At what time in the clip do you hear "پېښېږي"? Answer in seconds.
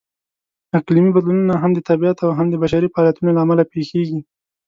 3.73-4.19